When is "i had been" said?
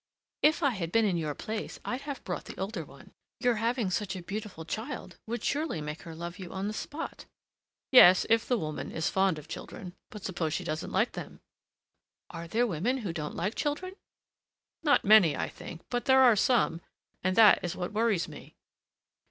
0.63-1.05